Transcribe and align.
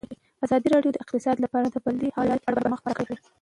ازادي 0.45 0.67
راډیو 0.75 0.91
د 0.93 0.97
اقتصاد 1.03 1.37
لپاره 1.45 1.67
د 1.69 1.75
بدیل 1.85 2.09
حل 2.15 2.25
لارې 2.29 2.41
په 2.43 2.47
اړه 2.49 2.55
برنامه 2.59 2.79
خپاره 2.81 2.99
کړې. 3.07 3.15